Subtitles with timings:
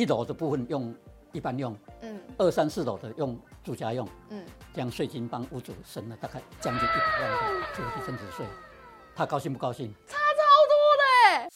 [0.00, 0.94] 一楼的部分用
[1.30, 4.42] 一般用，嗯，二三四楼的用住家用，嗯，
[4.72, 7.36] 这样税金帮屋主省了大概将近一百万的
[7.76, 8.46] 这个地增值税，
[9.14, 9.94] 他高兴不高兴？
[10.06, 11.50] 差超多的。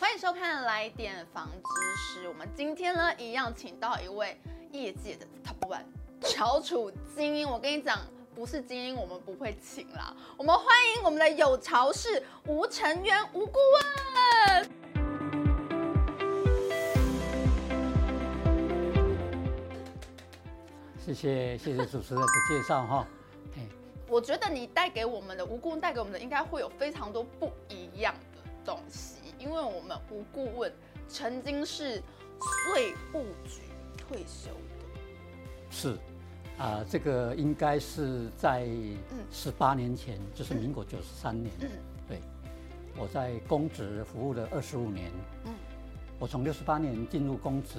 [0.00, 1.60] 欢迎收看《来点房知
[1.98, 4.40] 识》，我们今天呢一样请到一位
[4.72, 5.84] 业界的 Top One
[6.22, 7.98] 翘楚精英，我跟你讲。
[8.36, 10.14] 不是精英，我们不会请啦。
[10.36, 13.58] 我们欢迎我们的有巢氏吴成渊吴顾
[14.52, 14.70] 问。
[21.02, 23.06] 谢谢谢谢主持人的介绍哈。
[24.06, 30.70] 我觉得你带给我们的吴顾问带给我们的应该会有非常多不一样的东西，因为我们吴顾问
[31.08, 32.02] 曾经是
[32.74, 33.62] 税务局
[33.96, 34.84] 退休的。
[35.70, 35.96] 是。
[36.58, 38.66] 啊、呃，这个应该是在
[39.30, 41.52] 十八年前，嗯、就是民国九十三年。
[41.60, 41.68] 嗯，
[42.08, 42.18] 对，
[42.96, 45.10] 我在公职服务了二十五年。
[45.44, 45.52] 嗯，
[46.18, 47.78] 我从六十八年进入公职，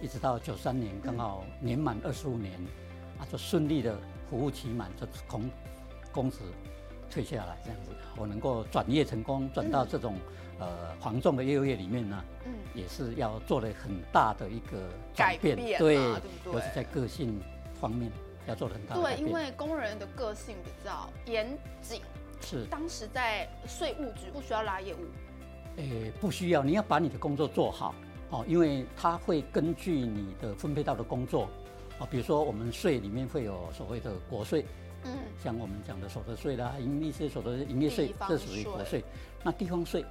[0.00, 2.54] 一直到九三年，刚好年满二十五年，
[3.18, 3.94] 啊，就顺利的
[4.30, 5.42] 服务期满，就从
[6.12, 6.38] 公职
[7.10, 7.90] 退下来这样子。
[8.16, 10.14] 我能够转业成功，转到这种、
[10.60, 15.94] 嗯、呃黄种的业务业里面呢，嗯，也是要做了很大的一个改变，对，对，
[16.46, 17.38] 尤其在个性。
[17.80, 18.10] 方面
[18.46, 22.00] 要做很大的对，因为工人的个性比较严谨。
[22.40, 22.64] 是。
[22.66, 24.98] 当时在税务局不需要拉业务。
[25.76, 27.94] 诶，不需要，你要把你的工作做好
[28.30, 31.48] 哦，因为他会根据你的分配到的工作
[31.98, 34.64] 哦，比如说我们税里面会有所谓的国税，
[35.04, 39.04] 嗯，像我们讲的所得税啦、营利税、所得营业税，这属于国税。
[39.42, 40.04] 那地方税，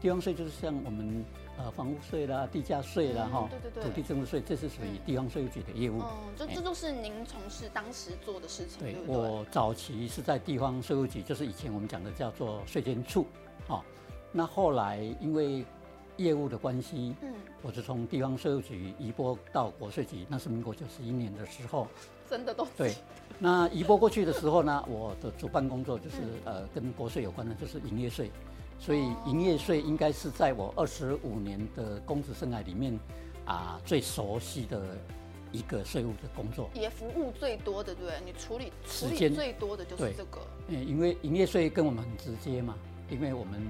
[0.00, 1.24] 地方税就是像我们。
[1.62, 6.00] 呃，房屋税啦，地价税啦，哈、嗯，对对对，土地增值税，这是属于地方税务局的业务。
[6.00, 8.78] 嗯，这这都是您从事当时做的事情。
[8.78, 13.26] 对，对对我早期是在地方税务局，就是以前我们讲的叫做税监处，
[13.68, 13.82] 哦，
[14.32, 15.62] 那后来因为
[16.16, 21.86] 业务的关系，嗯，我就从地方税务局移拨到国税局，那是民国九十一年的时候。
[22.30, 22.94] 真的都对。
[23.40, 28.30] 那移拨过去的时候呢， 我的主办工作就是、嗯、呃跟国税有关的，就是营业税。
[28.80, 32.98] 所以营业税应该是在我二十五年的公职生涯里面
[33.44, 34.96] 啊最熟悉的
[35.52, 38.18] 一个税务的工作，也服务最多的，对不对？
[38.24, 40.40] 你处理时间最多的就是这个。
[40.68, 42.74] 嗯，因为营业税跟我们很直接嘛，
[43.10, 43.60] 因为我们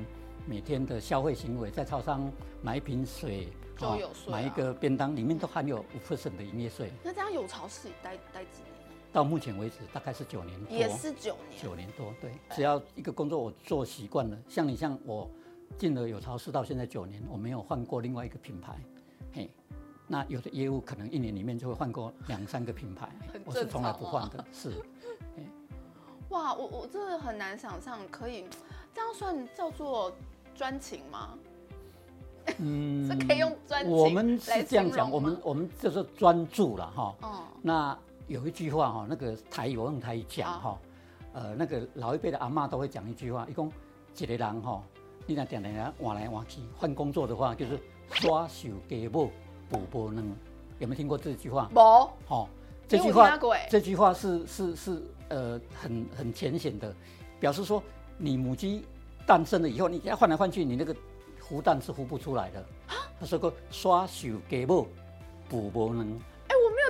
[0.46, 2.30] 每天的消费行为，在超商
[2.62, 6.92] 买一瓶水就有税、啊，买一个便当里面都含有五 percent 的营业税。
[7.02, 8.79] 那这样有巢氏待待几年？
[9.12, 12.32] 到目前为止大概是九年多，也是九年，九年多，对。
[12.54, 15.28] 只要一个工作我做习惯了，像你像我
[15.76, 18.76] 进了有超市到现在九年，我没有换过另外一个品牌，
[19.32, 19.50] 嘿。
[20.06, 23.08] 那有的业务可能一年里面就会换过两三个品牌，
[23.44, 24.72] 我是从来不换的，是。
[26.30, 28.44] 哇，我我真的很难想象可以
[28.94, 30.12] 这样算叫做
[30.54, 31.36] 专情吗？
[32.58, 33.92] 嗯， 是可以用专情。
[33.92, 37.16] 我们是这样讲，我们我们就是专注了哈。
[37.22, 37.44] 哦。
[37.60, 37.98] 那。
[38.30, 40.78] 有一句话哈，那个台语我用台语讲哈，
[41.32, 43.66] 呃，那个老一辈的阿嬷都会讲一句话，一共
[44.16, 44.80] 一个人哈，
[45.26, 47.76] 你那点点换来换去换工作的话，就是
[48.12, 49.32] 刷手给不
[49.68, 50.24] 补不能，
[50.78, 51.68] 有没有听过这句话？
[51.74, 51.82] 没。
[52.24, 52.48] 好，
[52.86, 53.36] 这句话
[53.68, 56.94] 这句话是是是呃很很浅显的，
[57.40, 57.82] 表示说
[58.16, 58.84] 你母鸡
[59.26, 60.94] 诞生了以后，你要换来换去，你那个
[61.42, 62.64] 孵蛋是孵不出来的。
[63.18, 64.86] 他说过刷手给不
[65.48, 66.16] 补不能。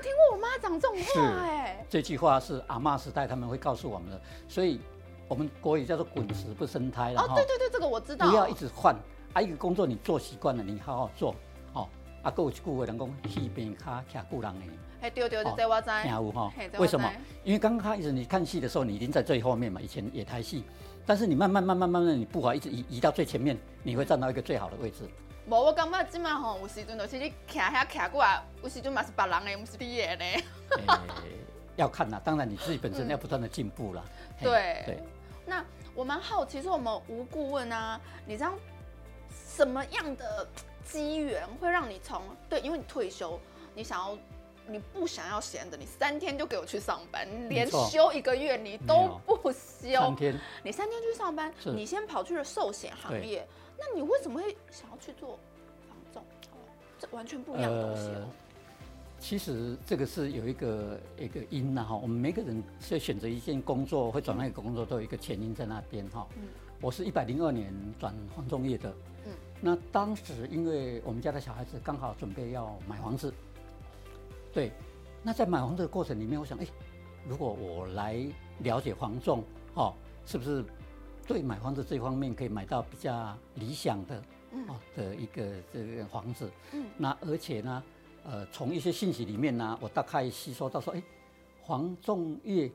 [0.00, 4.80] 听过我妈讲这种话哎，这句话是阿嬷时代他们会告诉我们的，所以
[5.28, 7.22] 我们国语叫做“滚石不生胎”了。
[7.22, 8.28] 哦，对对对，这个我知道。
[8.28, 8.96] 不要一直换，
[9.32, 11.34] 啊，一个工作你做习惯了，你好好做，
[11.72, 11.88] 哦，
[12.22, 14.64] 啊，各位顾问人工戏边卡卡固人呢。
[15.02, 15.90] 哎，对对对，这我知。
[16.02, 16.52] 听有哈？
[16.78, 17.10] 为什么？
[17.44, 20.64] 因为刚开始你看戏的时候，你已经在最后面嘛，以前也台戏，
[21.06, 25.08] 但是你慢慢慢慢慢慢，你步伐一直移移到最前面，你会站到一个最好的位置。
[25.50, 30.24] 无，我感觉即马吼，有时阵就是你徛遐徛过来，有时阵嘛是别人的，不是你的呢。
[30.86, 31.00] 欸、
[31.74, 34.04] 要看呐，当然你自己本身要不断的进步了。
[34.38, 35.02] 嗯、对对。
[35.44, 38.52] 那我蛮好奇，说我们吴顾问啊，你知道
[39.56, 40.46] 什么样的
[40.84, 43.36] 机缘会让你从对，因为你退休，
[43.74, 44.16] 你想要，
[44.68, 49.90] 你不想要闲的，你三天就给我去上班，连休一个月你都不休。
[49.94, 50.38] 三天。
[50.62, 53.44] 你三天去上班，你先跑去了寿险行业。
[53.80, 55.38] 那你为什么会想要去做
[55.88, 56.22] 房仲？
[56.98, 58.28] 这完全不一样的东西哦。
[59.18, 66.28] 其实这个是有一个一个因呐哈，我们每个人在选择一件工作，会转那个工作，都有一个前因在那边哈。
[66.36, 66.48] 嗯。
[66.80, 68.90] 我是一百零二年转房仲业的。
[69.26, 69.32] 嗯。
[69.60, 73.32] 那当时因为我们家的小孩子刚好准备要买房子，
[74.52, 74.70] 对。
[75.22, 76.66] 那在买房子的过程里面，我想，哎，
[77.26, 78.26] 如果我来
[78.60, 79.44] 了解房仲，
[79.74, 79.94] 哦，
[80.26, 80.64] 是不是？
[81.30, 84.20] 对买房子这方面可以买到比较理想的
[84.66, 86.50] 哦的一个这个房子。
[86.72, 87.82] 嗯，那而且呢，
[88.24, 91.00] 呃，从一些信息里面呢，我大概吸收到说，哎，
[91.64, 92.68] 房仲业，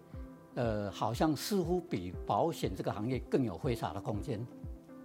[0.53, 4.39] 呃，好像似乎比保险这个行业更有挥洒的空间。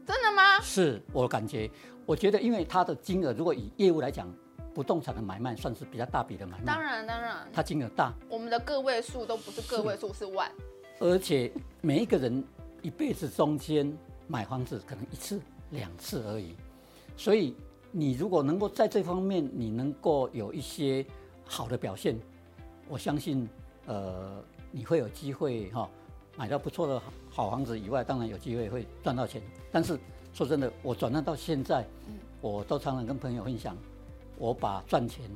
[0.07, 0.61] 真的吗？
[0.61, 1.69] 是我感觉，
[2.07, 4.33] 我觉得因为它的金额，如果以业务来讲，
[4.73, 6.67] 不动产的买卖算是比较大笔的买卖。
[6.67, 8.13] 当然，当然，它金额大。
[8.29, 10.49] 我们的个位数都不是个位数，是万。
[11.01, 11.51] 而且
[11.81, 12.45] 每一个人
[12.83, 13.93] 一辈子中间
[14.27, 15.41] 买房子可能一次
[15.71, 16.55] 两次而已，
[17.17, 17.55] 所以
[17.91, 21.05] 你如果能够在这方面你能够有一些
[21.45, 22.19] 好的表现，
[22.89, 23.49] 我相信
[23.87, 25.89] 呃你会有机会哈。
[26.37, 29.43] 买到不错的好房子以外，当然有机会会赚到钱。
[29.71, 29.99] 但是
[30.33, 31.85] 说真的，我转让到现在，
[32.41, 33.77] 我都常常跟朋友分享，
[34.39, 35.29] 我把赚钱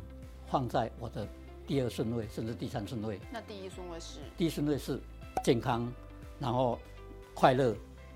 [0.47, 1.29] 放在我的
[1.67, 3.21] 第二顺位，甚至第三顺位。
[3.31, 4.21] 那第一顺位是？
[4.39, 4.99] 第一顺位是
[5.45, 5.93] 健康，
[6.39, 6.79] 然后
[7.35, 7.75] 快乐，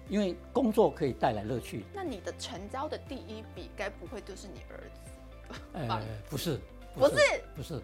[0.08, 1.84] 因为工作可以带来乐趣。
[1.92, 5.60] 那你的成交的第一笔，该不会就是你儿子？
[5.72, 6.60] 呃，不是，
[6.94, 7.14] 不是，
[7.54, 7.82] 不是，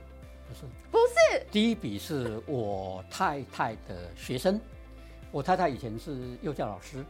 [0.49, 1.47] 不是，不是。
[1.51, 4.61] 第一笔是我太太的学生。
[5.33, 7.05] 我太太以前是幼教老师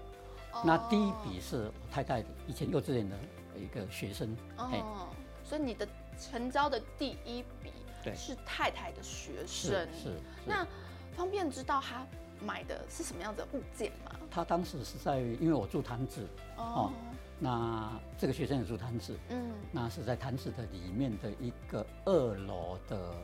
[0.53, 0.65] ，oh.
[0.65, 3.17] 那第一笔是我太太以前幼稚园的
[3.55, 4.35] 一个学生。
[4.57, 5.09] 哦，oh.
[5.47, 5.87] 所以你的
[6.19, 7.71] 成交的第一笔
[8.03, 9.87] 对是太太的学生。
[9.93, 10.19] 是。
[10.47, 10.67] 那
[11.15, 12.07] 方便知道他
[12.45, 14.13] 买的是什么样的物件吗？
[14.31, 16.27] 他当时是在，因为我住潭子
[16.57, 16.67] ，oh.
[16.67, 16.93] 哦，
[17.39, 23.15] 那这个学生也住潭子，嗯，那是在潭子的里面的一个二楼的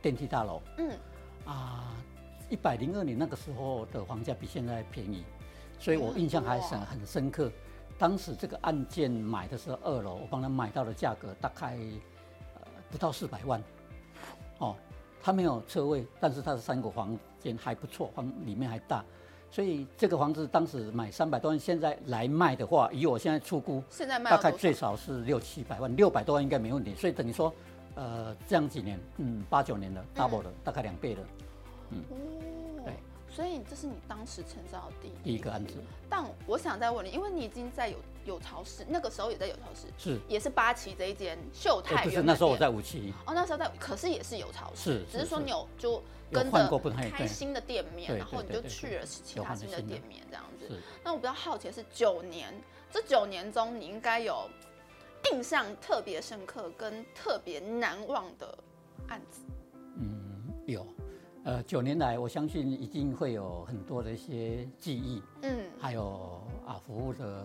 [0.00, 0.90] 电梯大楼，嗯，
[1.44, 1.94] 啊。
[2.50, 5.24] 一百零二年那个时候的房价比现在便宜，
[5.78, 7.50] 所以我印象还是很深刻。
[7.98, 11.78] 当时这个案件买的是二楼，我帮他买到的价格大概
[12.54, 12.60] 呃
[12.90, 13.62] 不到四百万。
[14.58, 14.76] 哦，
[15.22, 19.04] 他没有车位，但是它的三个房间还不错，房里面还大，
[19.50, 26.94] 所以这个房子当时买三百多万，现在来卖的话，以我现在出估，现在卖大概最少是六七百万，六百多万应该没问题。
[26.94, 27.54] 所以等于说，
[27.94, 31.20] 呃，这样几年，嗯，八九年了，double 了，大概两倍了。
[31.90, 32.02] 嗯，
[32.84, 32.94] 对，
[33.28, 35.74] 所以这是你当时成交的第一个案子。
[36.08, 46.80] 但我想再问你，因为你已经在有有超市，那个时候也在有超市，是也是八旗这一间秀泰，不是那时候我在五期哦，那时候在，可是也是有超市，是，只是说你有就跟着
[47.10, 50.80] 开新的店面，然后你就去了其他新的店面这样子。
[51.04, 52.54] 那我比较好奇的是九年，
[52.90, 54.48] 这九年中你应该有
[55.32, 58.58] 印象特别深刻跟特别难忘的
[59.08, 59.42] 案子。
[59.96, 60.86] 嗯，有。
[61.44, 67.44] 呃，九年来，我相信一定会有很多的一些记忆，嗯，还有啊，服务的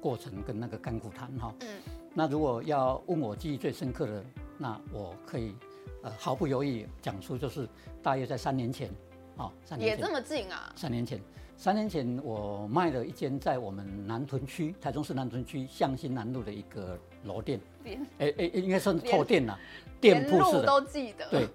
[0.00, 1.68] 过程跟那个甘苦谈哈，嗯，
[2.14, 4.24] 那如果要问我记忆最深刻的，
[4.58, 5.54] 那我可以
[6.02, 7.68] 呃毫不犹豫讲出，就是
[8.02, 8.90] 大约在三年前，
[9.36, 9.98] 哦，三年前。
[9.98, 11.20] 也这么近啊，三年前，
[11.56, 19.58] 三年前我卖了一间在我们南屯区，台中市南屯区向新南路的一个楼店，店，哎哎，应该算透店了，
[20.00, 21.48] 店铺式的，都记得，对。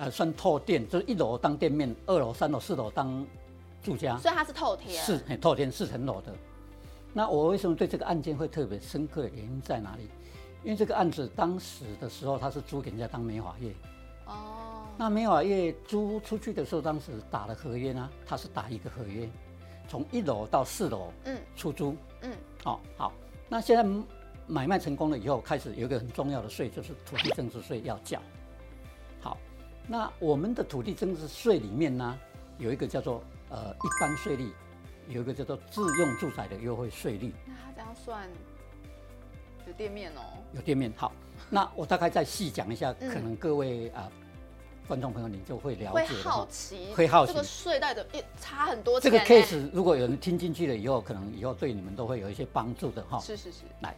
[0.00, 3.26] 呃，算透店，就是一楼当店面，二楼、三楼、四楼当
[3.82, 6.32] 住家，所以它是透天，是很透天，四层楼的。
[7.12, 10.08] 那我为什么对这个案件会特别深刻的原因在哪里？
[10.62, 13.72] 因为这个案子当时的时候，他是租给人家当美发业。
[14.26, 14.86] 哦。
[14.96, 19.28] 那美发业租出去的时候，当时打了合约呢，他是打一个合约，
[19.88, 22.32] 从一楼到四楼，嗯，出租，嗯，
[22.62, 23.12] 好、哦，好。
[23.48, 24.04] 那现在
[24.46, 28.20] 买卖成功了以后，开始有一个很重要的税，就是土地增值税要缴。
[29.90, 32.18] 那我们的土地增值税里面呢，
[32.58, 34.52] 有一个叫做呃一般税率，
[35.08, 37.34] 有一个叫做自用住宅的优惠税率。
[37.46, 38.28] 那他这样算
[39.66, 40.20] 有店面哦？
[40.52, 40.92] 有店面。
[40.96, 41.12] 好，
[41.50, 44.12] 那我大概再细讲一下，嗯、可能各位啊、呃、
[44.86, 46.06] 观众朋友你就会了解。
[46.06, 48.06] 会好奇，会好奇这个税带的
[48.40, 49.00] 差很多。
[49.00, 53.18] 这个 case 如果有人听进去了以后，可能以后对你们都会有一些帮助的哈。
[53.20, 53.64] 是是是。
[53.80, 53.96] 来，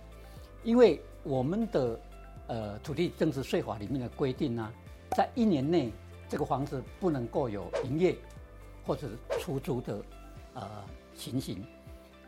[0.63, 2.01] 因为我们的
[2.47, 4.73] 呃土地增值税法里面的规定呢。
[5.17, 5.93] 在一年内，
[6.29, 8.15] 这个房子不能够有营业
[8.87, 9.09] 或者
[9.41, 10.01] 出租的
[10.55, 10.85] 呃
[11.21, 11.63] 情形。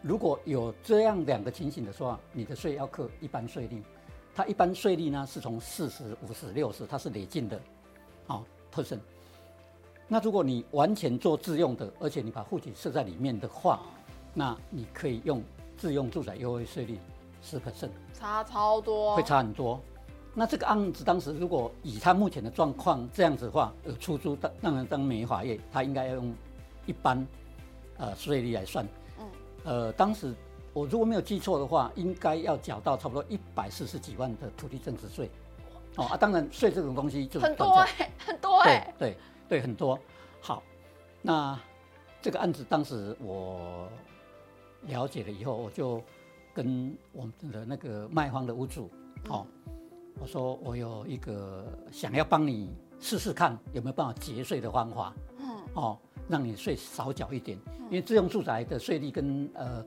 [0.02, 3.82] 如果有这样两个情形的话，你的税要扣一般税率。
[4.34, 7.61] 它一般税率呢是从四十、五十、六十，它是累进的，
[8.26, 8.44] 好
[8.75, 9.00] percent。
[10.08, 13.80] 那如果你完全做自用的，而且你把户籍设在里面的话，
[14.34, 15.42] 那你可以用
[15.76, 16.99] 自用住宅优惠税率
[17.42, 19.80] 十 percent，差超多，会差很多。
[20.34, 26.34] 那这个案子当时如果以他目前的状况这样子的话，呃，出租当当然当美法业，他应该要用
[26.87, 27.26] 一般
[28.02, 28.85] 呃税率来算。
[29.21, 29.26] 嗯。
[29.64, 30.35] 呃，当时
[30.73, 35.30] 我如果没有记错的话，应该要缴到差不多一百四十几万的土地增值税。
[35.97, 38.94] 哦啊， 当然税这种东西就是很多哎、欸， 很多哎、欸。
[38.99, 39.16] 对对
[39.49, 39.99] 对，很多。
[40.40, 40.62] 好，
[41.21, 41.59] 那
[42.21, 43.88] 这个案子当时我
[44.82, 46.02] 了解了以后，我就
[46.52, 48.90] 跟我们的那个卖方的屋主，
[49.28, 49.47] 哦，
[50.18, 55.99] 我说我有一个想要帮你试试看有没有办法节税的方法，嗯，哦，
[56.29, 57.59] 让你税少缴一点，
[57.91, 59.85] 因为自用住宅的税率跟呃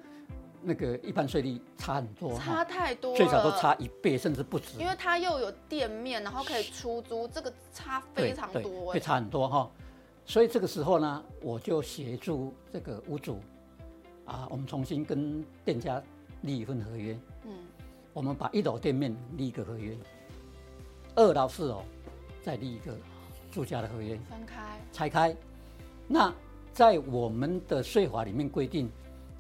[0.62, 9.72] 那个一般税率差很多，差太多，最少都差一倍甚至不止，因为它又有店面，然后可以出租，这个差非常多，会差很多哈。
[10.26, 13.40] 所以这个时候呢，我就协助这个屋主，
[14.26, 16.02] 啊，我们重新跟店家
[16.42, 17.16] 立一份合约。
[17.44, 17.52] 嗯，
[18.12, 19.96] 我们把一楼店面立一个合约，
[21.16, 21.84] 二楼、四楼
[22.42, 22.98] 再立一个
[23.52, 24.18] 住家的合约。
[24.30, 24.80] 分开。
[24.92, 25.36] 拆开。
[26.08, 26.34] 那
[26.74, 28.92] 在我们的税法里面规定，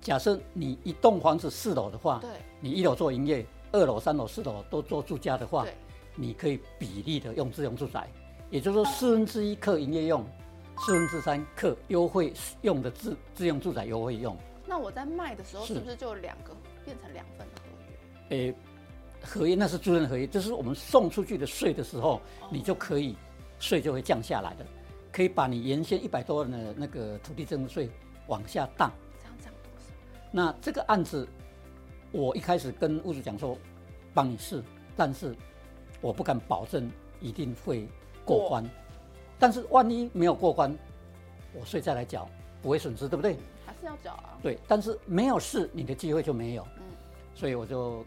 [0.01, 2.29] 假设你一栋房子四楼的话，对，
[2.59, 5.65] 你一楼做营业，二楼、三楼、四楼都做住家的话，
[6.15, 8.09] 你可以比例的用自用住宅，
[8.49, 10.25] 也就是说四分之一克营业用。
[10.77, 14.35] 四分之三克优惠用的自自用住宅优惠用，
[14.67, 15.79] 那我在卖的时候是。
[15.79, 16.53] 不是就两个
[16.83, 18.37] 变成两份的合约？
[18.37, 18.55] 诶、欸，
[19.23, 22.19] 合约那是租赁合约，就是我们送出去的税的时候，
[22.49, 23.15] 你就可以
[23.57, 24.65] 税就会降下来的，
[25.15, 27.89] 可以把你原先一百多万的那个土地增值税
[28.27, 28.91] 往下降。
[29.17, 29.93] 这样降多少？
[30.29, 31.25] 那这个案子，
[32.11, 33.57] 我一开始跟屋主讲说，
[34.13, 34.61] 帮你试，
[34.93, 35.33] 但是
[36.01, 36.91] 我不敢保证
[37.21, 37.87] 一定会
[38.25, 38.69] 过关。
[39.39, 40.77] 但是万一没有过关，
[41.53, 42.27] 我税再来缴，
[42.61, 43.37] 不会损失，对不对？
[43.65, 44.37] 还是要缴啊。
[44.43, 46.67] 对，但是没有试，你的机会就没有。
[46.75, 46.83] 嗯，
[47.33, 48.03] 所以我就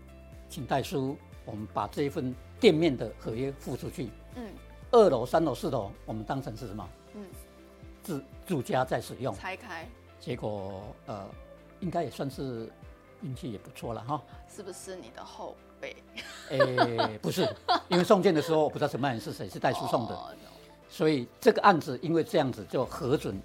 [0.50, 4.10] 请代书，我们把这一份店面的合约付出去。
[4.34, 4.44] 嗯，
[4.90, 6.86] 二楼、三楼、四楼，我们当成是什么？
[7.18, 7.26] 嗯，
[8.02, 9.34] 自住家在使用。
[9.34, 9.86] 拆开。
[10.20, 11.26] 结果呃，
[11.80, 12.70] 应该也算是
[13.22, 14.22] 运气也不错了哈。
[14.48, 15.96] 是不是你的后辈？
[16.50, 17.48] 哎、欸，不是，
[17.88, 20.14] 因为送件的时候我不知道承办人是谁，是代书送的。
[20.14, 20.32] 哦
[20.90, 23.38] 所以这个案子因为这样子就核准，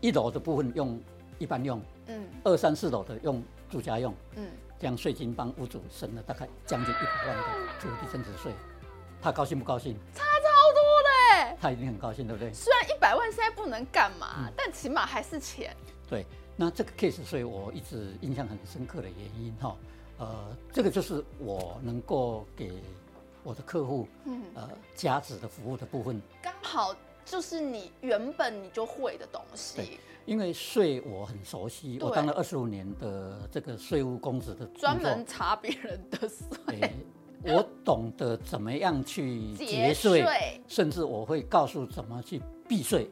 [0.00, 0.98] 一楼的部分用
[1.38, 4.48] 一般用，嗯，二三四楼的用住家用，嗯，
[4.80, 7.42] 这样税金帮屋主省了大概将近一百万的
[7.78, 8.54] 土地增值税，
[9.20, 9.98] 他高兴不高兴？
[11.60, 12.52] 他一定很高兴，对不对？
[12.52, 15.76] 虽然一百万现在不能干嘛，嗯，但起码还是钱。
[16.08, 16.24] 对，
[16.56, 19.76] 那这个 case 所以我一直印象很深刻的原因哈，
[20.18, 22.72] 呃，这个就是我能够给。
[23.44, 29.76] 我的客户，嗯，呃，加值的服务的部分，刚好就是你原本你就会的东西。
[29.76, 36.92] 对，因为税我很熟悉，我当了二十五年的这个税务公职的专门查别人的税。
[37.44, 43.10] 我懂得怎么样去节税，甚至我会告诉怎么去避税。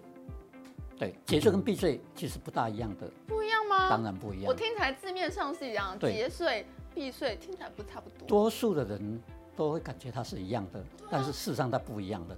[0.98, 3.10] 对，节税跟避税其实不大一样的。
[3.26, 3.88] 不一样吗？
[3.90, 4.46] 当然不一样。
[4.46, 8.26] 我听起来字面上是一样，节税、避税听起来不差不多。
[8.26, 9.22] 多数的人。
[9.56, 12.36] 都会感觉它是一样的，但是事实上它不一样的。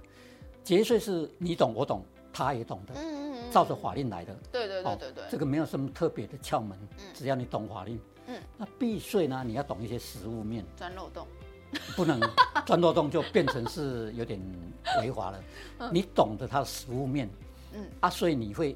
[0.63, 4.33] 节税是你懂我懂，他也懂的，嗯嗯嗯，照着法令来的。
[4.49, 7.99] 对对对对对，这个没有什么特别的窍门，嗯只要你懂法令。
[8.27, 9.43] 嗯，那避税呢？
[9.45, 10.63] 你要懂一些实物面。
[10.77, 11.27] 钻漏洞，
[11.95, 12.19] 不能
[12.65, 14.39] 钻漏洞就变成是有点
[15.01, 15.43] 违法了。
[15.91, 17.29] 你懂得它的食物面，
[17.73, 18.75] 嗯啊，所以你会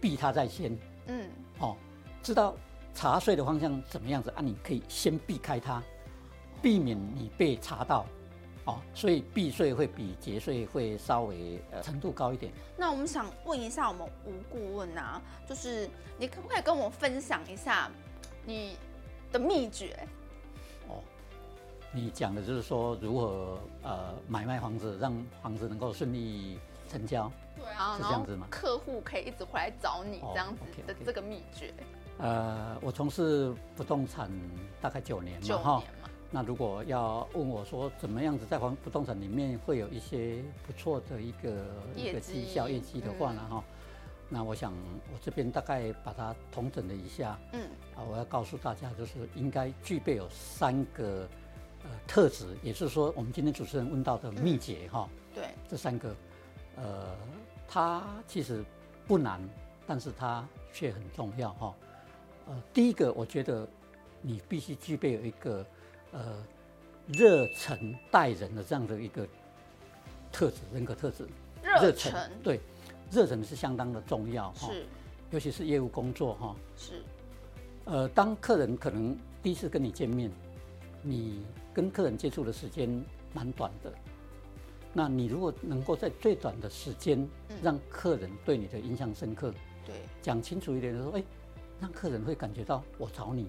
[0.00, 0.76] 避它在先。
[1.06, 1.76] 嗯，哦，
[2.22, 2.54] 知道
[2.94, 4.40] 查税的方向怎么样子啊？
[4.40, 5.82] 你可以先避开它。
[6.62, 8.06] 避免你被查到，
[8.64, 12.50] 哦，所以避税会比节税会稍微呃程度高一点。
[12.74, 15.86] 那我们想问一下我们吴顾问啊，就是
[16.18, 17.90] 你可不可以跟我分享一下
[18.46, 18.78] 你
[19.30, 19.94] 的秘诀？
[21.94, 26.58] 哦，你讲的就是说如何呃买卖房子，让房子能够顺利
[26.88, 27.30] 成交。
[27.56, 28.48] 对啊，是这样子吗？
[28.50, 31.72] 客户可以一直回来找你这样子的这个秘诀。
[32.18, 34.30] 呃，我从事不动产
[34.80, 35.82] 大概九年嘛，哈。
[36.30, 43.64] 那如果要问我说怎么样子在房不动产里面会有一些不错的一个一个绩效业绩的话呢哈，
[44.28, 44.72] 那我想
[45.12, 47.62] 我这边大概把它统整了一下，嗯，
[47.94, 51.28] 啊，我要告诉大家就是应该具备有三个
[51.84, 56.14] 呃特质，也就是说我们今天主持人问到的秘诀哈，对，这三个，
[56.76, 57.16] 呃，
[57.68, 58.64] 它其实
[59.06, 59.40] 不难，
[59.86, 61.74] 但是它却很重要哈，
[62.48, 63.68] 呃，第一个我觉得
[64.20, 65.64] 你必须具备有一个。
[66.16, 66.44] 呃，
[67.08, 69.26] 热忱待人的这样的一个
[70.30, 71.26] 特质，人格特质。
[71.60, 72.60] 热忱，对，
[73.10, 74.68] 热忱是相当的重要哈。
[74.68, 74.86] 是，
[75.32, 76.54] 尤其是业务工作哈。
[76.76, 77.02] 是。
[77.86, 80.30] 呃，当客人可能第一次跟你见面，
[81.02, 82.88] 你跟客人接触的时间
[83.34, 83.92] 蛮短的，
[84.92, 87.28] 那你如果能够在最短的时间
[87.62, 89.52] 让客人对你的印象深刻，
[89.84, 91.24] 对，讲清楚一点的说，哎，
[91.80, 93.48] 让客人会感觉到我找你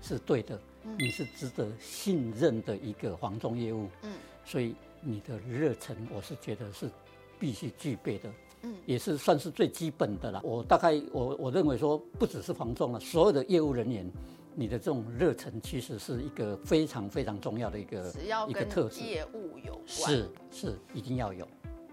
[0.00, 0.58] 是对的。
[0.98, 4.12] 你是值得信任的一个房仲业务，嗯，
[4.44, 6.90] 所以你的热忱，我是觉得是
[7.38, 8.30] 必须具备的，
[8.64, 10.42] 嗯，也是算是最基本的了。
[10.44, 14.06] 我大概我我认为说，不只是房仲了，所有的业务人员
[14.54, 18.12] 你的这种热忱其实是一个非常非常重要的一个
[18.48, 19.00] 一个特质。
[19.00, 21.46] 业务有关是是一定要有，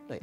[0.08, 0.22] 对。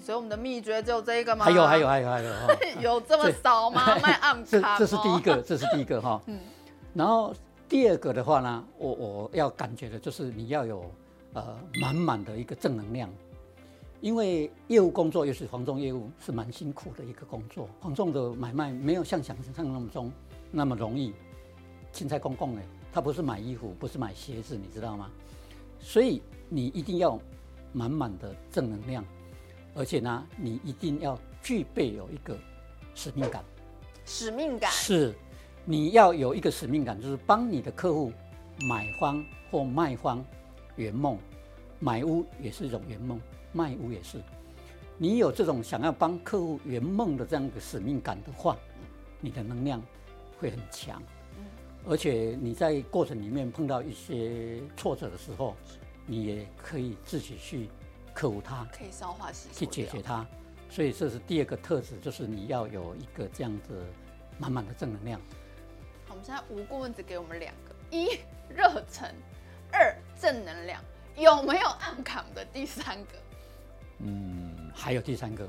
[0.00, 1.44] 所以我们的秘诀只有这一个吗？
[1.44, 3.94] 还有还有还有还有， 有这么少吗？
[4.02, 4.78] 卖暗卡。
[4.78, 6.20] 这这是第一个，这是第一个哈。
[6.26, 6.38] 嗯。
[6.94, 7.34] 然后
[7.68, 10.88] 第二个的话呢，我我要感觉的就是你要有
[11.32, 13.10] 呃满满的一个正能量。
[14.00, 17.68] 因为业务工作，尤其是房仲业务，是蛮辛苦的一个工作。
[17.80, 20.10] 黄忠的买卖没有像想象那么中
[20.52, 21.12] 那么容易。
[21.92, 25.10] 青菜公公哎，他不是买衣服，不是买鞋子，你知道吗？
[25.80, 27.18] 所以你一定要
[27.72, 29.04] 满满的正能量，
[29.74, 32.38] 而且呢，你一定要具备有一个
[32.94, 33.44] 使命感。
[34.06, 35.14] 使命感是，
[35.64, 38.12] 你要有一个使命感，就是帮你的客户
[38.68, 40.24] 买方或卖方
[40.76, 41.18] 圆梦，
[41.78, 43.20] 买屋也是一种圆梦。
[43.52, 44.18] 卖屋也是，
[44.96, 48.56] 你有这种想要帮客户圆梦的这样一个使命感的话，
[49.20, 49.82] 你的能量
[50.42, 51.00] 会很强，
[51.86, 55.54] 而且你在过程里面碰到一些挫折的时候，
[56.04, 57.68] 你也可以自己去
[58.12, 60.26] 克服它，可以消化吸去解决它。
[60.68, 63.84] 所以这是第二个特质，就是你要有一个这样子
[64.36, 65.20] 满满的正能量。
[66.08, 68.18] 好，我们现在吴顾问只给我们两个： 一
[68.48, 69.14] 热忱，
[69.70, 70.82] 二正能量。
[71.14, 73.12] 有没有暗扛的第三个？
[73.98, 75.48] 嗯，还有第三个，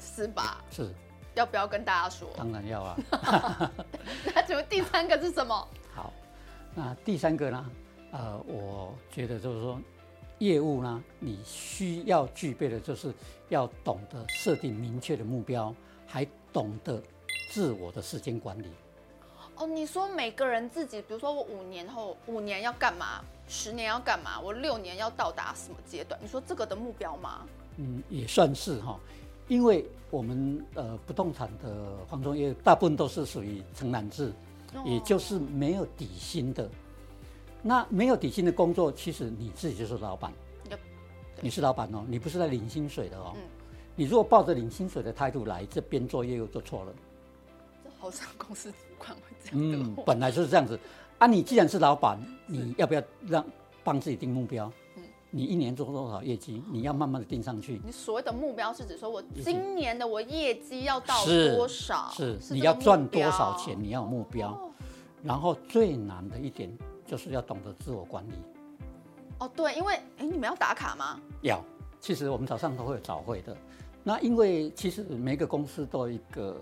[0.00, 0.64] 是吧？
[0.70, 0.94] 是，
[1.34, 2.28] 要不要跟大家说？
[2.36, 2.96] 当然要啊。
[4.34, 5.68] 那请问第三个是什么？
[5.94, 6.12] 好，
[6.74, 7.70] 那第三个呢？
[8.12, 9.80] 呃，我觉得就是说，
[10.38, 13.12] 业务呢，你需要具备的就是
[13.48, 15.74] 要懂得设定明确的目标，
[16.06, 17.02] 还懂得
[17.50, 18.66] 自我的时间管理。
[19.56, 26.20] 哦，你说每个人自己，比如说我五年后五年要干嘛，十年要干嘛，我六年要到达什么阶段？
[26.22, 27.46] 你说这个的目标吗？
[27.78, 29.00] 嗯，也算是哈，
[29.52, 34.32] 因为我们呃不动产的房仲业大部分都是属于承揽制，
[34.82, 36.70] 也就是没有底薪的。
[37.60, 40.32] 那没有底薪的工作，其实你自己就是老板，
[41.42, 43.36] 你是老板哦，你不是在领薪水的哦。
[43.94, 46.94] 你如果抱着领薪水的态度来这边做业务，做错了。
[47.84, 49.58] 这好像公司主管会这样。
[49.60, 50.80] 嗯，本来就是这样子。
[51.18, 53.44] 啊，你既然是老板，你要不要让
[53.84, 54.72] 帮自己定目标？
[55.34, 56.62] 你一年做多少业绩？
[56.70, 57.80] 你要慢慢的定上去。
[57.82, 62.10] 你所谓的目标是指说，我今年的我业绩要到多少？
[62.12, 63.74] 是，你要赚多少钱？
[63.82, 64.50] 你要有目标。
[64.50, 64.70] 哦、
[65.22, 66.70] 然后最难的一点
[67.06, 68.34] 就是要懂得自我管理。
[69.38, 71.18] 哦，对，因为哎，你们要打卡吗？
[71.40, 71.64] 要。
[71.98, 73.56] 其实我们早上都会有早会的。
[74.04, 76.60] 那因为其实每个公司都有一个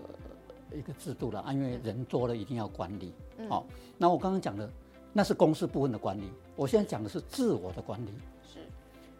[0.73, 3.11] 一个制度了啊，因为人多了一定要管理。
[3.37, 3.65] 嗯、好，
[3.97, 4.71] 那我刚刚讲的
[5.11, 8.09] 那是公司部分的管理，我现在讲的是自我的管理。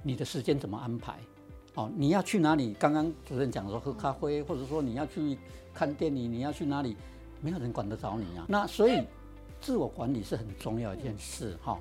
[0.03, 1.19] 你的时间怎么安排？
[1.75, 2.73] 哦，你要去哪里？
[2.73, 5.37] 刚刚主任讲说喝咖啡，或者说你要去
[5.73, 6.97] 看电影，你要去哪里？
[7.39, 8.45] 没有人管得着你啊。
[8.47, 9.01] 那所以
[9.61, 11.79] 自我管理是很重要一件事哈。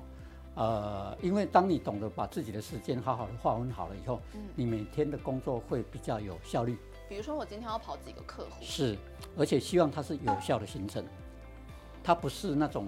[0.55, 4.21] 呃，因为当你懂得把自己的时间好好的划分好了以后，
[4.55, 6.77] 你每天的工作会比较有效率。
[7.09, 8.97] 比如说我今天要跑几个客户，是，
[9.37, 11.03] 而且希望它是有效的行程，
[12.01, 12.87] 它不是那种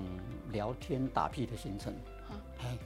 [0.51, 1.93] 聊天打屁的行程。
[2.61, 2.77] 哎。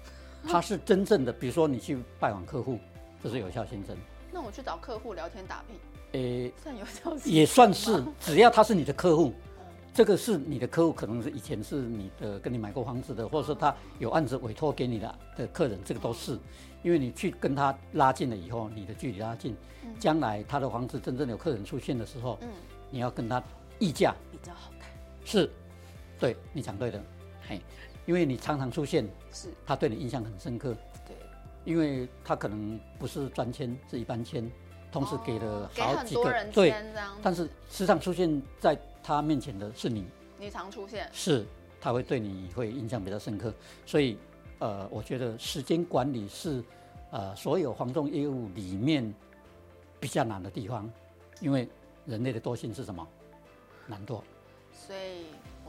[0.45, 2.80] 他是真正的，比如说你去拜访客户，
[3.23, 3.95] 这是有效新增。
[4.32, 5.73] 那我去找客户聊天打屁，
[6.12, 9.34] 诶、欸，算有效行程也算是，只要他是你的客户，
[9.93, 16.38] 这个是你的客户，可能是以前是你的跟你买过房子的，或者说他有案子委托给你的的客人，这个都是，
[16.84, 19.56] 因为你去跟他拉近了以后，你的距离拉近，
[20.00, 22.50] 将来他的房子真正有客人出现的时候，嗯，
[22.91, 23.43] 你要跟他
[23.80, 24.13] 议价。
[24.32, 24.89] 比较好看，
[25.26, 25.50] 是，
[26.19, 27.02] 对，你讲对的，
[27.47, 27.60] 嘿。
[28.08, 30.74] 因为你常常出现，是他对你印象很深刻。
[31.06, 31.13] 对，
[31.65, 34.50] 因为他可能不是专签，是一般签，
[34.93, 36.74] 同时给了好几个人对，
[37.22, 40.06] 但是时常出现在他面前的是你。
[40.39, 41.46] 你常出现，是
[41.82, 43.54] 他会对你会印象比较深刻。
[43.86, 44.17] 所以，
[44.60, 46.63] 呃，我觉得时间管理是
[47.12, 49.13] 呃所有房仲业务里面
[50.00, 50.89] 比较难的地方，
[51.41, 51.67] 因为
[52.06, 53.06] 人类的惰性是什么？
[53.88, 54.22] 懒惰。
[54.72, 55.26] 所以。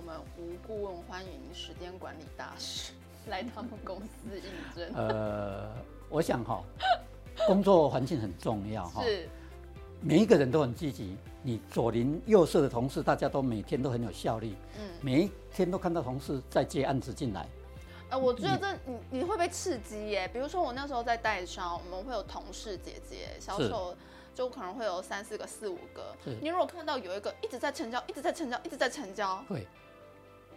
[0.08, 2.94] 我们吴顾问欢迎时间管理大师
[3.26, 4.42] 来他们公司应
[4.74, 4.94] 征。
[4.94, 5.70] 呃，
[6.08, 6.64] 我想哈，
[7.46, 9.02] 工作环境很重要哈。
[9.04, 9.28] 是。
[10.00, 14.54] 每一个人都很积极，你左邻右舍的同事，大家都每天都很有效率。
[14.78, 14.88] 嗯。
[15.02, 17.46] 每一天都看到同事在接案子进来。
[18.08, 20.26] 呃，我觉得这你你会被刺激耶。
[20.28, 23.94] 比如说我那时候在代销，我们会有同事姐姐销售，
[24.34, 26.16] 就可能会有三四个、四五个。
[26.24, 26.34] 是。
[26.40, 29.66] 你如果看到有一个一直在成交，一直在成交，一直在成交，会。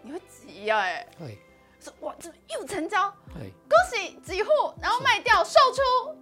[0.03, 0.69] 你会急？
[0.69, 1.37] 哎，对，
[1.79, 4.49] 说哇，这又成交，对，恭喜几户，
[4.81, 6.15] 然后卖掉售出，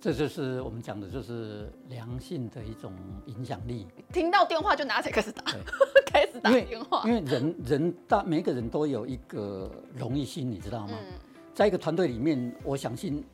[0.00, 2.92] 这就是我们讲的，就是良性的一种
[3.26, 3.86] 影响力。
[4.12, 5.60] 听到电话就拿起来 开始打，对
[6.06, 7.02] 开始打电话。
[7.06, 10.98] 因为，人人大每一个人都有一个荣誉心，你知道吗？
[11.00, 11.12] 嗯、
[11.54, 13.24] 在一个团队里面，我相信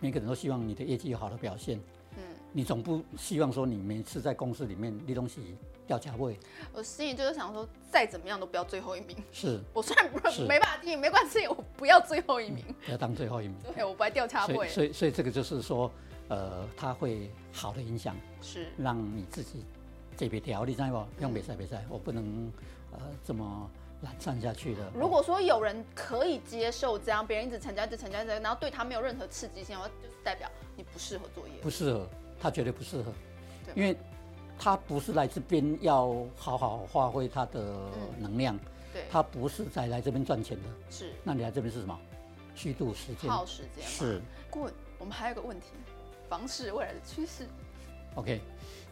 [0.00, 1.80] 每个人都希望你的业绩有好的表现。
[2.16, 2.22] 嗯，
[2.52, 5.56] 你总不希望说你每次在公司里面立东西。
[5.86, 6.36] 掉价位，
[6.72, 9.16] 我心里就是想说，再怎么样都不要最后一名。
[9.32, 13.56] 是，我虽然不是没办法听，没关系，我不要最后一名，不要当最后一名。
[13.72, 14.68] 对，我不爱掉价位。
[14.68, 15.90] 所以，所以这个就是说，
[16.28, 19.64] 呃，它会好的影响，是让你自己
[20.16, 21.22] 这边调，你知道不？
[21.22, 22.52] 用比赛比赛，我不能
[22.92, 23.70] 呃这么
[24.02, 24.90] 懒散下去的。
[24.92, 31.54] 如果说有人可以接受这样，别人一直成交，一直成交，一直，然后对他没有任何刺激性，就是代表你不适合作业。
[31.62, 32.08] 不适合，
[32.40, 33.12] 他绝对不适合，
[33.76, 33.96] 因为。
[34.58, 37.76] 他不是来这边要好好发挥他的
[38.18, 38.60] 能量，嗯、
[38.94, 41.12] 对，他不是在来这边赚钱的，是。
[41.22, 41.98] 那你来这边是什么？
[42.54, 43.86] 虚度时间，耗时间。
[43.86, 44.20] 是。
[44.50, 45.66] 顾问，我们还有个问题，
[46.28, 47.46] 房市未来的趋势。
[48.14, 48.40] OK，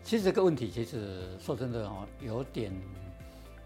[0.04, 2.70] 其实这个问题其实说真的哦，有点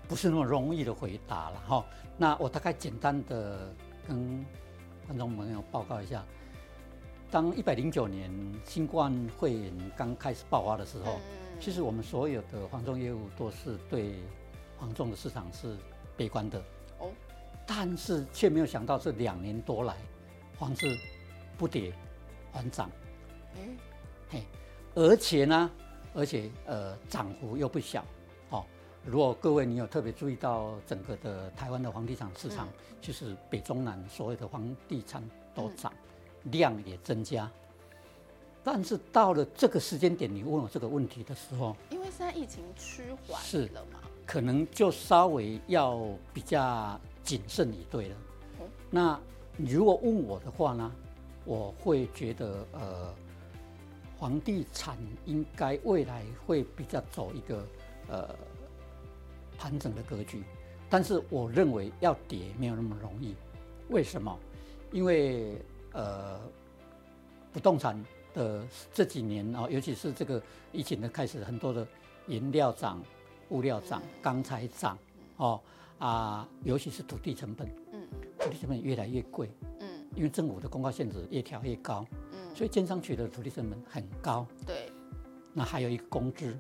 [0.07, 1.85] 不是那么容易的回答了哈。
[2.17, 3.75] 那我大概简单的
[4.07, 4.47] 跟
[5.07, 6.25] 观众朋友报告一下，
[7.29, 8.31] 当一百零九年
[8.65, 11.15] 新冠肺炎刚开始爆发的时候。
[11.15, 14.15] 嗯其实我们所有的房仲业务都是对
[14.79, 15.77] 房仲的市场是
[16.17, 16.59] 悲观的
[16.99, 17.11] 哦，
[17.67, 19.97] 但是却没有想到这两年多来，
[20.59, 20.87] 房子
[21.59, 21.93] 不跌
[22.53, 22.91] 反涨，
[24.95, 25.71] 而且呢，
[26.15, 28.05] 而且呃涨幅又不小，
[28.51, 28.65] 哦，
[29.05, 32.69] 如果各位你有特别注意到整个的台湾的房地产市场，
[33.01, 35.23] 就是北中南所有的房地产
[35.55, 35.93] 都涨，
[36.45, 37.51] 量也增加。
[38.65, 45.99] 但是到了这个时间点，你问我这个问题的时候，因为现在疫情趋缓是了嘛，可能就稍微要
[46.35, 48.17] 比较谨慎以对了。
[48.61, 49.19] 嗯、那
[49.57, 50.93] 你如果问我的话呢，
[51.47, 53.15] 我会觉得呃，
[54.19, 57.67] 房地产应该未来会比较走一个
[58.09, 58.35] 呃
[59.57, 60.43] 盘整的格局，
[60.91, 63.35] 但是我认为要跌没有那么容易。
[63.89, 64.39] 为什么？
[64.93, 65.57] 因为
[65.93, 66.39] 呃
[67.51, 67.99] 不动产。
[68.35, 70.41] 呃，这几年啊，尤其是这个
[70.73, 71.87] 疫情的开始，很多的
[72.27, 73.03] 原料涨、
[73.51, 74.97] 物料涨、钢材涨，
[75.37, 75.61] 哦
[75.99, 78.07] 啊，尤其是土地成本，嗯，
[78.39, 84.93] 土地成本越来越贵，嗯，因为政府的公告限制越调越高，嗯，所以建商取得的土地成本很高，对，
[85.53, 86.57] 那还有一个工资，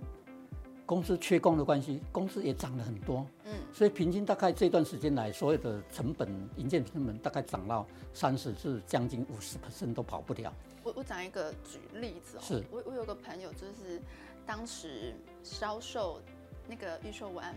[0.89, 10.51] 工资缺工的关系，工资也涨了很多，嗯，所以平均大概这段时间来，所有的成本、营建成本大概涨到三十至将近五十 percent 都跑不了。
[10.83, 12.65] 我我讲一个举例子哦，是。
[12.71, 14.01] 我我有个朋友，就是
[14.47, 16.23] 当时销售
[16.67, 17.55] 那个预售完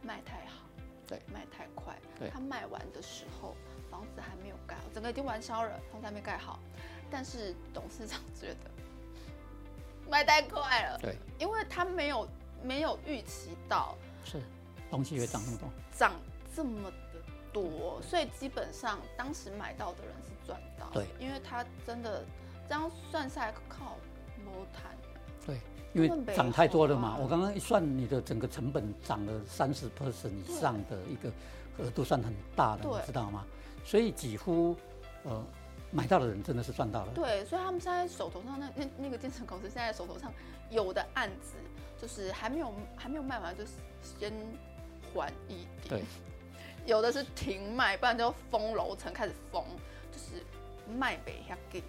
[0.00, 0.66] 卖太好，
[1.06, 3.54] 对，卖太快，对，他卖完的时候
[3.90, 6.58] 房子还没有盖好，整个已经完销了，房子还没盖好，
[7.10, 8.70] 但是董事长觉得
[10.10, 12.26] 卖太快了，对，因为他没有
[12.64, 14.40] 没有预期到是
[14.90, 16.12] 东西会涨那么多，涨
[16.56, 17.20] 这么的
[17.52, 22.24] 多，所以基本上当时买到的人是赚到，对，因为他真的。
[22.66, 23.98] 这样算下来靠
[24.42, 24.90] 摸谈，
[25.44, 25.60] 对，
[25.92, 27.14] 因为涨太多了嘛。
[27.20, 31.30] 我刚刚一算，你的整个成本涨了三十 percent 以上的一个
[31.76, 33.44] 额度，算很大的，你知道吗？
[33.84, 34.74] 所以几乎
[35.24, 35.44] 呃
[35.90, 37.12] 买到的人真的是赚到了。
[37.12, 40.32] 对，所以他们现在手头上那那那个建设公司现在手头上
[40.70, 41.56] 有的案子，
[42.04, 43.64] 就是还没有还没有卖完，就
[44.02, 44.30] 先
[45.14, 45.88] 缓一点。
[45.88, 46.02] 对，
[46.84, 49.64] 有的是停卖，不然就封楼层开始封，
[50.12, 50.44] 就是
[50.98, 51.82] 卖北下给。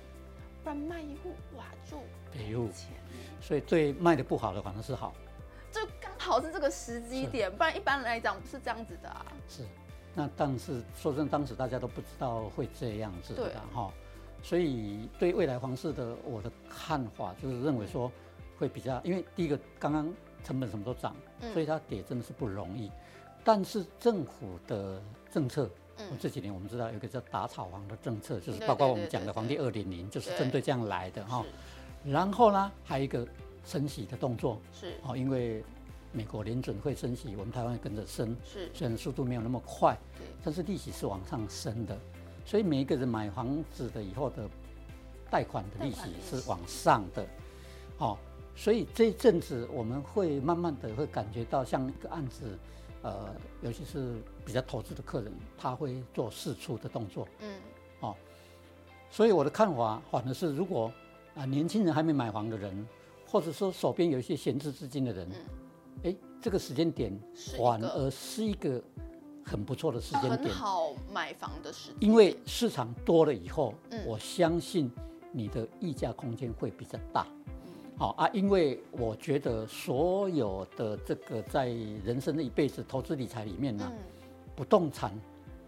[0.64, 1.98] 不然卖一户哇就
[2.32, 2.92] 赔钱，
[3.42, 5.14] 所以对卖的不好的反而是好，
[5.70, 9.26] 就刚好是这个时机点，不然一般来讲不是这样子的啊。
[9.50, 9.64] 是，
[10.14, 13.92] 那但是说真的，当时大家都不知道会这样子的哈，
[14.42, 18.10] 所以对未来房市的我的看法就是认为说
[18.58, 20.14] 会比较，因为第一个刚刚
[20.44, 21.16] 成本什么都涨，
[21.54, 22.92] 所以它跌真的是不容易，
[23.44, 25.70] 但是政府的政策。
[25.98, 31.42] 嗯、这几年我们知道有一个叫打炒房的政策，就是包括我们讲的房地二点零，就是针对这样来的哈。
[32.04, 33.26] 然后呢，还有一个
[33.64, 34.96] 升息的动作，是。
[35.04, 35.64] 哦，因为
[36.12, 38.70] 美国联准会升息，我们台湾跟着升，是。
[38.74, 39.98] 虽然速度没有那么快，
[40.44, 41.98] 但是利息是往上升的，
[42.46, 44.50] 所以每一个人买房子的以后的
[45.32, 46.02] 贷款的利息。
[46.30, 47.26] 是往上的，
[48.00, 48.18] 哦，
[48.56, 52.58] 所以这一阵子我们会慢慢的会感觉到像一个案子。
[53.02, 57.28] 呃，尤其是比较投资的客人，他会做试出的动作。
[57.40, 57.54] 嗯，
[58.00, 58.16] 哦，
[59.12, 60.88] 所以我的看法反而是，如果
[61.36, 62.88] 啊、呃、年轻人还没买房的人，
[63.28, 65.30] 或者说手边有一些闲置资金的人，
[66.02, 67.16] 哎、嗯，这个时间点
[67.60, 68.82] 反而是一个
[69.44, 71.98] 很不错的时间点，很好买房的时间。
[72.00, 74.92] 因为市场多了以后，嗯、我相信
[75.32, 77.28] 你的溢价空间会比较大。
[77.98, 81.70] 好啊，因为我觉得所有的这个在
[82.04, 83.90] 人生的一辈子投资理财里面呢，
[84.54, 85.18] 不动产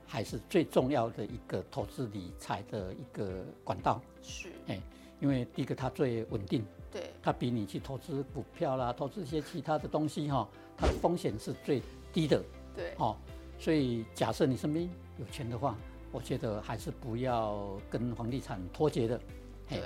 [0.05, 4.01] 还是最重要的一个投资理财的一个管道。
[4.21, 4.77] 是，哎，
[5.21, 12.43] 因为第一个它最稳定，对，它比你去投资股票啦，投资一些其他的东西哈，它的风险是最低的。
[12.75, 13.15] 对，哦，
[13.57, 15.77] 所以假设你身边有钱的话，
[16.11, 19.17] 我觉得还是不要跟房地产脱节的。
[19.69, 19.85] 对，啊。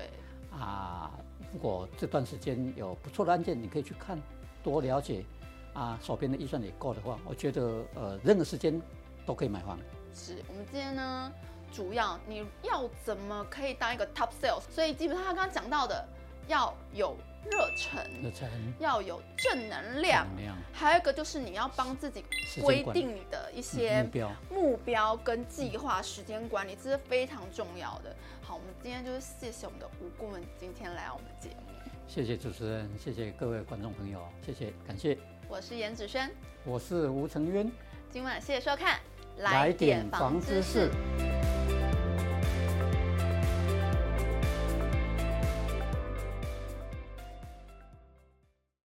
[1.54, 4.20] 如果这段时间有不错的案件，你可以去看，
[4.64, 5.26] 多了解，
[5.74, 8.82] 啊，手边的预算也够的话，我觉得呃，任何时间
[9.26, 9.78] 都可以买房。
[10.14, 11.32] 是我们今天呢，
[11.72, 14.62] 主要你要怎么可以当一个 top sales？
[14.70, 16.08] 所以基本上他刚刚讲到的，
[16.48, 17.18] 要有
[17.50, 18.48] 热忱，热忱，
[18.80, 20.28] 要有正能量，
[20.72, 22.24] 还有一个就是你要帮自己
[22.62, 28.16] 规定你的一些目标、目标跟计划，时间管理，这是非常重要的。
[28.42, 31.72] 好，我们今天就是谢谢我们的吴顾问今天来我们节目。
[32.08, 35.18] 谢谢主持人，谢谢各位观众朋友，谢谢，感谢。
[35.48, 36.30] 我是颜子轩，
[36.66, 37.72] 我是吴承渊。
[38.10, 39.00] 今晚谢谢收看，
[39.38, 40.92] 来点房知识。